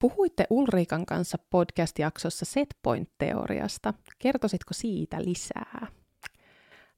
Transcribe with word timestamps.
Puhuitte 0.00 0.46
Ulrikan 0.50 1.06
kanssa 1.06 1.38
podcast-jaksossa 1.50 2.44
Setpoint-teoriasta. 2.44 3.94
Kertoisitko 4.18 4.74
siitä 4.74 5.24
lisää? 5.24 5.86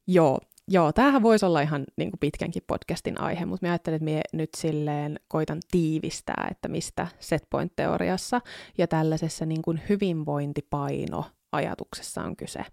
Joo, 0.07 0.39
joo 0.69 0.93
tämähän 0.93 1.23
voisi 1.23 1.47
olla 1.47 1.61
ihan 1.61 1.85
niin 1.97 2.11
kuin 2.11 2.21
pitkänkin 2.21 2.63
podcastin 2.67 3.21
aihe, 3.21 3.45
mutta 3.45 3.67
mä 3.67 3.73
ajattelen, 3.73 3.97
että 3.97 4.05
minä 4.05 4.21
nyt 4.33 4.51
silleen 4.57 5.21
koitan 5.29 5.61
tiivistää, 5.71 6.49
että 6.51 6.69
mistä 6.69 7.07
Setpoint-teoriassa 7.21 8.41
ja 8.79 8.87
tällaisessa 8.87 9.47
niin 9.47 9.63
kuin 9.63 9.81
hyvinvointipaino 9.89 11.25
ajatuksessa 11.53 12.23
on 12.23 12.37
kyse. 12.37 12.65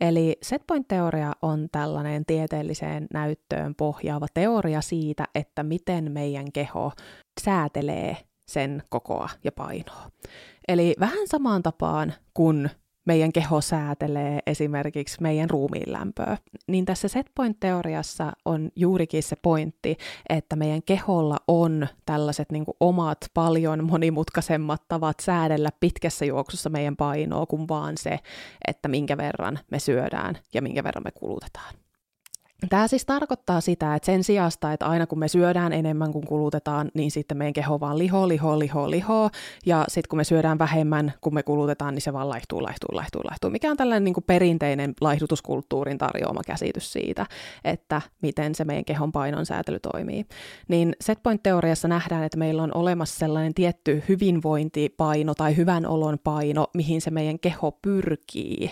Eli 0.00 0.38
setpoint-teoria 0.42 1.32
on 1.42 1.68
tällainen 1.72 2.26
tieteelliseen 2.26 3.06
näyttöön 3.12 3.74
pohjaava 3.74 4.26
teoria 4.34 4.80
siitä, 4.80 5.24
että 5.34 5.62
miten 5.62 6.12
meidän 6.12 6.52
keho 6.52 6.92
säätelee 7.40 8.16
sen 8.50 8.82
kokoa 8.88 9.28
ja 9.44 9.52
painoa. 9.52 10.10
Eli 10.68 10.94
vähän 11.00 11.28
samaan 11.28 11.62
tapaan 11.62 12.14
kuin 12.34 12.70
meidän 13.06 13.32
keho 13.32 13.60
säätelee 13.60 14.40
esimerkiksi 14.46 15.22
meidän 15.22 15.50
ruumiin 15.50 15.92
lämpöä. 15.92 16.36
Niin 16.66 16.84
tässä 16.84 17.08
setpoint-teoriassa 17.08 18.32
on 18.44 18.70
juurikin 18.76 19.22
se 19.22 19.36
pointti, 19.42 19.96
että 20.28 20.56
meidän 20.56 20.82
keholla 20.82 21.36
on 21.48 21.86
tällaiset 22.06 22.52
niin 22.52 22.64
omat 22.80 23.18
paljon 23.34 23.84
monimutkaisemmat 23.84 24.82
tavat 24.88 25.20
säädellä 25.20 25.70
pitkässä 25.80 26.24
juoksussa 26.24 26.70
meidän 26.70 26.96
painoa 26.96 27.46
kuin 27.46 27.68
vaan 27.68 27.96
se, 27.96 28.18
että 28.66 28.88
minkä 28.88 29.16
verran 29.16 29.58
me 29.70 29.78
syödään 29.78 30.38
ja 30.54 30.62
minkä 30.62 30.84
verran 30.84 31.04
me 31.04 31.10
kulutetaan. 31.10 31.74
Tämä 32.68 32.88
siis 32.88 33.06
tarkoittaa 33.06 33.60
sitä, 33.60 33.94
että 33.94 34.06
sen 34.06 34.24
sijasta, 34.24 34.72
että 34.72 34.86
aina 34.86 35.06
kun 35.06 35.18
me 35.18 35.28
syödään 35.28 35.72
enemmän 35.72 36.12
kuin 36.12 36.26
kulutetaan, 36.26 36.90
niin 36.94 37.10
sitten 37.10 37.36
meidän 37.36 37.52
keho 37.52 37.80
vaan 37.80 37.98
liho, 37.98 38.28
liho, 38.28 38.58
liho, 38.58 38.90
liho, 38.90 39.30
ja 39.66 39.84
sitten 39.88 40.08
kun 40.08 40.16
me 40.16 40.24
syödään 40.24 40.58
vähemmän 40.58 41.12
kuin 41.20 41.34
me 41.34 41.42
kulutetaan, 41.42 41.94
niin 41.94 42.02
se 42.02 42.12
vaan 42.12 42.28
laihtuu, 42.28 42.62
laihtuu, 42.62 42.88
laihtuu, 42.96 43.20
laihtuu, 43.24 43.50
mikä 43.50 43.70
on 43.70 43.76
tällainen 43.76 44.04
niin 44.04 44.14
kuin 44.14 44.24
perinteinen 44.24 44.92
laihdutuskulttuurin 45.00 45.98
tarjoama 45.98 46.40
käsitys 46.46 46.92
siitä, 46.92 47.26
että 47.64 48.02
miten 48.22 48.54
se 48.54 48.64
meidän 48.64 48.84
kehon 48.84 49.12
painon 49.12 49.46
säätely 49.46 49.78
toimii. 49.80 50.26
Niin 50.68 50.96
setpoint-teoriassa 51.00 51.88
nähdään, 51.88 52.24
että 52.24 52.38
meillä 52.38 52.62
on 52.62 52.76
olemassa 52.76 53.18
sellainen 53.18 53.54
tietty 53.54 54.02
hyvinvointipaino 54.08 55.34
tai 55.34 55.56
hyvän 55.56 55.86
olon 55.86 56.18
paino, 56.24 56.66
mihin 56.74 57.00
se 57.00 57.10
meidän 57.10 57.38
keho 57.38 57.78
pyrkii 57.82 58.70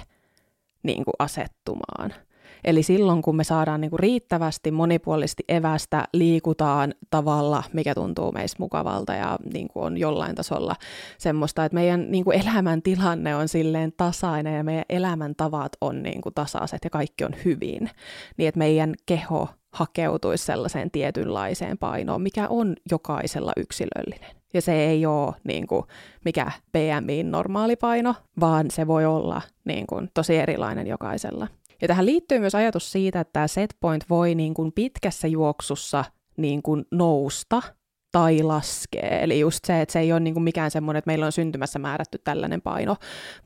niin 0.83 1.05
kuin 1.05 1.15
asettumaan– 1.19 2.15
Eli 2.65 2.83
silloin, 2.83 3.23
kun 3.23 3.37
me 3.37 3.45
saadaan 3.45 3.81
niin 3.81 3.91
kuin 3.91 4.01
riittävästi 4.01 4.71
monipuolisesti 4.71 5.45
evästä, 5.49 6.05
liikutaan 6.13 6.95
tavalla, 7.11 7.63
mikä 7.73 7.95
tuntuu 7.95 8.33
meistä 8.33 8.57
mukavalta 8.61 9.15
ja 9.15 9.39
niin 9.53 9.69
kuin 9.69 9.85
on 9.85 9.99
jollain 9.99 10.35
tasolla 10.35 10.77
semmoista, 11.19 11.65
että 11.65 11.75
meidän 11.75 12.11
niin 12.11 12.25
kuin 12.25 12.41
elämäntilanne 12.41 13.37
on 13.37 13.49
silleen 13.49 13.93
tasainen 13.97 14.57
ja 14.57 14.65
meidän 14.65 14.85
elämäntavat 14.89 15.73
on 15.81 16.03
niin 16.03 16.21
kuin 16.21 16.35
tasaiset 16.35 16.79
ja 16.85 16.91
kaikki 16.91 17.25
on 17.25 17.35
hyvin, 17.45 17.91
niin 18.37 18.49
että 18.49 18.59
meidän 18.59 18.95
keho 19.07 19.49
hakeutuisi 19.73 20.45
sellaiseen 20.45 20.91
tietynlaiseen 20.91 21.79
painoon, 21.79 22.23
mikä 22.23 22.49
on 22.49 22.77
jokaisella 22.91 23.53
yksilöllinen. 23.57 24.37
Ja 24.55 24.63
se 24.63 24.73
ei 24.73 25.07
ole 25.07 25.35
niin 25.45 25.67
kuin, 25.67 25.83
mikä 26.25 26.53
BMI 26.73 27.23
normaali 27.23 27.77
paino, 27.77 28.15
vaan 28.41 28.71
se 28.71 28.87
voi 28.87 29.07
olla 29.07 29.43
niin 29.65 29.87
kuin, 29.87 30.09
tosi 30.15 30.37
erilainen 30.37 30.87
jokaisella. 30.87 31.49
Ja 31.83 31.89
tähän 31.89 32.07
liittyy 32.07 32.39
myös 32.39 32.55
ajatus 32.55 32.93
siitä, 32.93 33.21
että 33.21 33.33
tämä 33.33 33.49
setpoint 33.49 34.05
voi 34.11 34.35
niin 34.35 34.55
kuin 34.55 34.73
pitkässä 34.73 35.29
juoksussa 35.29 36.05
niin 36.37 36.63
kuin 36.63 36.85
nousta 36.91 37.63
tai 38.13 38.43
laskee. 38.43 39.23
Eli 39.23 39.41
just 39.41 39.65
se, 39.65 39.81
että 39.81 39.93
se 39.93 40.01
ei 40.01 40.13
ole 40.13 40.21
niin 40.21 40.35
kuin 40.35 40.45
mikään 40.45 40.71
semmoinen, 40.71 40.99
että 40.99 41.09
meillä 41.09 41.27
on 41.27 41.33
syntymässä 41.33 41.79
määrätty 41.79 42.19
tällainen 42.25 42.63
paino, 42.63 42.97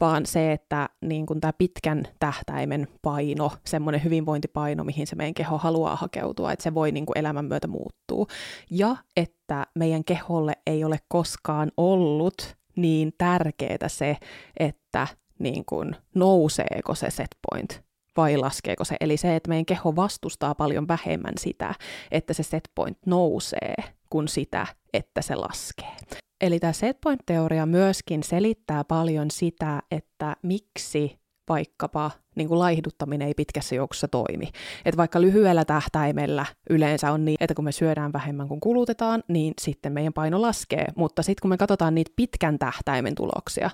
vaan 0.00 0.26
se, 0.26 0.52
että 0.52 0.88
niin 1.04 1.26
kuin 1.26 1.40
tämä 1.40 1.52
pitkän 1.52 2.04
tähtäimen 2.18 2.88
paino, 3.02 3.50
semmoinen 3.66 4.04
hyvinvointipaino, 4.04 4.84
mihin 4.84 5.06
se 5.06 5.16
meidän 5.16 5.34
keho 5.34 5.58
haluaa 5.58 5.96
hakeutua, 5.96 6.52
että 6.52 6.62
se 6.62 6.74
voi 6.74 6.92
niin 6.92 7.06
kuin 7.06 7.18
elämän 7.18 7.44
myötä 7.44 7.66
muuttua. 7.68 8.26
Ja 8.70 8.96
että 9.16 9.66
meidän 9.74 10.04
keholle 10.04 10.52
ei 10.66 10.84
ole 10.84 10.98
koskaan 11.08 11.72
ollut 11.76 12.56
niin 12.76 13.12
tärkeää 13.18 13.88
se, 13.88 14.16
että 14.56 15.06
niin 15.38 15.64
kuin 15.64 15.96
nouseeko 16.14 16.94
se 16.94 17.10
setpoint 17.10 17.91
vai 18.16 18.36
laskeeko 18.36 18.84
se. 18.84 18.96
Eli 19.00 19.16
se, 19.16 19.36
että 19.36 19.48
meidän 19.48 19.66
keho 19.66 19.96
vastustaa 19.96 20.54
paljon 20.54 20.88
vähemmän 20.88 21.34
sitä, 21.40 21.74
että 22.10 22.32
se 22.32 22.42
setpoint 22.42 22.98
nousee, 23.06 23.74
kuin 24.10 24.28
sitä, 24.28 24.66
että 24.92 25.22
se 25.22 25.34
laskee. 25.34 25.96
Eli 26.40 26.60
tämä 26.60 26.72
setpoint-teoria 26.72 27.66
myöskin 27.66 28.22
selittää 28.22 28.84
paljon 28.84 29.30
sitä, 29.30 29.82
että 29.90 30.36
miksi 30.42 31.18
vaikkapa 31.48 32.10
niin 32.34 32.48
kuin 32.48 32.58
laihduttaminen 32.58 33.28
ei 33.28 33.34
pitkässä 33.34 33.74
juoksussa 33.74 34.08
toimi. 34.08 34.48
Että 34.84 34.96
vaikka 34.96 35.20
lyhyellä 35.20 35.64
tähtäimellä 35.64 36.46
yleensä 36.70 37.12
on 37.12 37.24
niin, 37.24 37.36
että 37.40 37.54
kun 37.54 37.64
me 37.64 37.72
syödään 37.72 38.12
vähemmän 38.12 38.48
kuin 38.48 38.60
kulutetaan, 38.60 39.22
niin 39.28 39.54
sitten 39.60 39.92
meidän 39.92 40.12
paino 40.12 40.42
laskee. 40.42 40.86
Mutta 40.96 41.22
sitten 41.22 41.42
kun 41.42 41.48
me 41.48 41.56
katsotaan 41.56 41.94
niitä 41.94 42.12
pitkän 42.16 42.58
tähtäimen 42.58 43.14
tuloksia, 43.14 43.70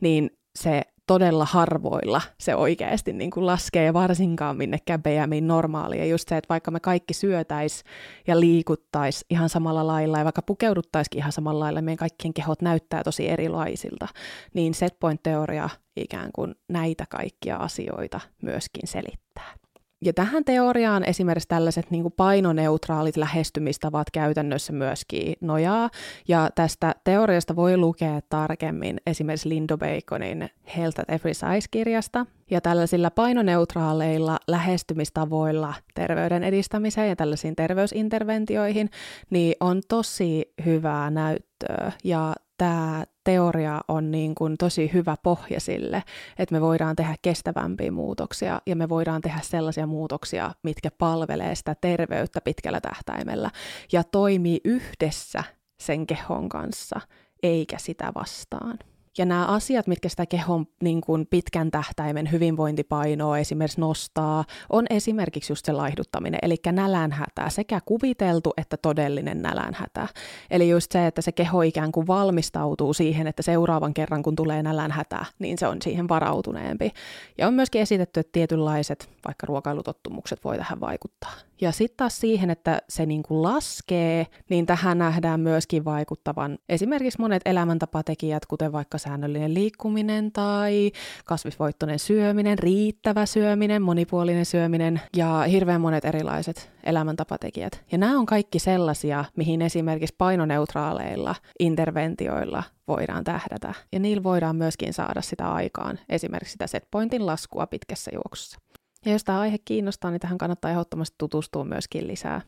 niin 0.00 0.30
se 0.58 0.82
todella 1.06 1.44
harvoilla 1.44 2.22
se 2.40 2.54
oikeasti 2.54 3.12
niin 3.12 3.30
kuin 3.30 3.46
laskee 3.46 3.92
varsinkaan 3.92 4.56
minnekään 4.56 5.02
BMI 5.02 5.40
normaali. 5.40 5.98
Ja 5.98 6.04
just 6.04 6.28
se, 6.28 6.36
että 6.36 6.48
vaikka 6.48 6.70
me 6.70 6.80
kaikki 6.80 7.14
syötäis 7.14 7.84
ja 8.26 8.40
liikuttais 8.40 9.24
ihan 9.30 9.48
samalla 9.48 9.86
lailla 9.86 10.18
ja 10.18 10.24
vaikka 10.24 10.42
pukeuduttaisikin 10.42 11.18
ihan 11.18 11.32
samalla 11.32 11.60
lailla, 11.60 11.82
meidän 11.82 11.96
kaikkien 11.96 12.34
kehot 12.34 12.62
näyttää 12.62 13.04
tosi 13.04 13.28
erilaisilta, 13.28 14.08
niin 14.54 14.74
setpoint-teoria 14.74 15.68
ikään 15.96 16.30
kuin 16.34 16.54
näitä 16.68 17.04
kaikkia 17.10 17.56
asioita 17.56 18.20
myöskin 18.42 18.88
selittää. 18.88 19.61
Ja 20.04 20.12
tähän 20.12 20.44
teoriaan 20.44 21.04
esimerkiksi 21.04 21.48
tällaiset 21.48 21.90
niin 21.90 22.02
kuin 22.02 22.14
painoneutraalit 22.16 23.16
lähestymistavat 23.16 24.10
käytännössä 24.10 24.72
myöskin 24.72 25.34
nojaa. 25.40 25.90
Ja 26.28 26.50
tästä 26.54 26.94
teoriasta 27.04 27.56
voi 27.56 27.76
lukea 27.76 28.20
tarkemmin 28.28 29.00
esimerkiksi 29.06 29.48
Lindo 29.48 29.78
Baconin 29.78 30.50
Health 30.76 31.00
at 31.00 31.10
Every 31.10 31.34
Size-kirjasta. 31.34 32.26
Ja 32.50 32.60
tällaisilla 32.60 33.10
painoneutraaleilla 33.10 34.38
lähestymistavoilla 34.46 35.74
terveyden 35.94 36.44
edistämiseen 36.44 37.08
ja 37.08 37.16
tällaisiin 37.16 37.56
terveysinterventioihin, 37.56 38.90
niin 39.30 39.54
on 39.60 39.80
tosi 39.88 40.52
hyvää 40.64 41.10
näyttöä. 41.10 41.92
Ja 42.04 42.34
tämä 42.62 43.04
teoria 43.24 43.80
on 43.88 44.10
niin 44.10 44.34
kuin 44.34 44.56
tosi 44.58 44.90
hyvä 44.92 45.16
pohja 45.22 45.60
sille, 45.60 46.02
että 46.38 46.54
me 46.54 46.60
voidaan 46.60 46.96
tehdä 46.96 47.14
kestävämpiä 47.22 47.90
muutoksia 47.90 48.60
ja 48.66 48.76
me 48.76 48.88
voidaan 48.88 49.20
tehdä 49.20 49.40
sellaisia 49.42 49.86
muutoksia, 49.86 50.54
mitkä 50.62 50.90
palvelee 50.98 51.54
sitä 51.54 51.74
terveyttä 51.80 52.40
pitkällä 52.40 52.80
tähtäimellä 52.80 53.50
ja 53.92 54.04
toimii 54.04 54.60
yhdessä 54.64 55.44
sen 55.80 56.06
kehon 56.06 56.48
kanssa, 56.48 57.00
eikä 57.42 57.78
sitä 57.78 58.12
vastaan. 58.14 58.78
Ja 59.18 59.24
nämä 59.24 59.46
asiat, 59.46 59.86
mitkä 59.86 60.08
sitä 60.08 60.26
kehon 60.26 60.66
niin 60.82 61.00
kuin 61.00 61.26
pitkän 61.26 61.70
tähtäimen 61.70 62.32
hyvinvointipainoa 62.32 63.38
esimerkiksi 63.38 63.80
nostaa, 63.80 64.44
on 64.70 64.86
esimerkiksi 64.90 65.52
just 65.52 65.66
se 65.66 65.72
laihduttaminen, 65.72 66.38
eli 66.42 66.56
nälänhätä, 66.72 67.48
sekä 67.48 67.80
kuviteltu 67.84 68.52
että 68.56 68.76
todellinen 68.76 69.42
nälänhätä. 69.42 70.08
Eli 70.50 70.68
just 70.68 70.92
se, 70.92 71.06
että 71.06 71.22
se 71.22 71.32
keho 71.32 71.62
ikään 71.62 71.92
kuin 71.92 72.06
valmistautuu 72.06 72.94
siihen, 72.94 73.26
että 73.26 73.42
seuraavan 73.42 73.94
kerran 73.94 74.22
kun 74.22 74.36
tulee 74.36 74.62
nälänhätä, 74.62 75.24
niin 75.38 75.58
se 75.58 75.66
on 75.66 75.82
siihen 75.82 76.08
varautuneempi. 76.08 76.90
Ja 77.38 77.46
on 77.46 77.54
myöskin 77.54 77.80
esitetty, 77.80 78.20
että 78.20 78.32
tietynlaiset 78.32 79.08
vaikka 79.24 79.46
ruokailutottumukset 79.46 80.44
voi 80.44 80.56
tähän 80.56 80.80
vaikuttaa. 80.80 81.32
Ja 81.62 81.72
sitten 81.72 81.96
taas 81.96 82.20
siihen, 82.20 82.50
että 82.50 82.82
se 82.88 83.06
niin 83.06 83.22
kuin 83.22 83.42
laskee, 83.42 84.26
niin 84.50 84.66
tähän 84.66 84.98
nähdään 84.98 85.40
myöskin 85.40 85.84
vaikuttavan 85.84 86.58
esimerkiksi 86.68 87.20
monet 87.20 87.42
elämäntapatekijät, 87.44 88.46
kuten 88.46 88.72
vaikka 88.72 88.98
säännöllinen 88.98 89.54
liikkuminen 89.54 90.32
tai 90.32 90.92
kasvisvoittoinen 91.24 91.98
syöminen, 91.98 92.58
riittävä 92.58 93.26
syöminen, 93.26 93.82
monipuolinen 93.82 94.46
syöminen 94.46 95.00
ja 95.16 95.42
hirveän 95.42 95.80
monet 95.80 96.04
erilaiset 96.04 96.70
elämäntapatekijät. 96.84 97.82
Ja 97.92 97.98
nämä 97.98 98.18
on 98.18 98.26
kaikki 98.26 98.58
sellaisia, 98.58 99.24
mihin 99.36 99.62
esimerkiksi 99.62 100.14
painoneutraaleilla 100.18 101.34
interventioilla 101.58 102.62
voidaan 102.88 103.24
tähdätä. 103.24 103.74
Ja 103.92 103.98
niillä 103.98 104.22
voidaan 104.22 104.56
myöskin 104.56 104.92
saada 104.92 105.20
sitä 105.20 105.52
aikaan, 105.52 105.98
esimerkiksi 106.08 106.52
sitä 106.52 106.66
setpointin 106.66 107.26
laskua 107.26 107.66
pitkässä 107.66 108.10
juoksussa. 108.14 108.58
Ja 109.04 109.12
jos 109.12 109.24
tämä 109.24 109.40
aihe 109.40 109.58
kiinnostaa, 109.64 110.10
niin 110.10 110.20
tähän 110.20 110.38
kannattaa 110.38 110.70
ehdottomasti 110.70 111.14
tutustua 111.18 111.64
myöskin 111.64 112.08
lisää, 112.08 112.40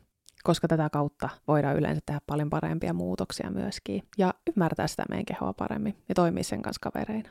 koska 0.45 0.69
tätä 0.69 0.91
kautta 0.91 1.29
voidaan 1.49 1.77
yleensä 1.77 2.01
tehdä 2.07 2.21
paljon 2.27 2.51
parempia 2.51 2.93
muutoksia 2.93 3.51
myöskin 3.51 4.03
ja 4.19 4.35
ymmärtää 4.49 4.87
sitä 4.87 5.05
meidän 5.09 5.25
kehoa 5.25 5.53
paremmin 5.53 5.97
ja 6.09 6.15
toimia 6.15 6.45
sen 6.45 6.63
kanssa 6.63 6.91
kavereina. 6.91 7.31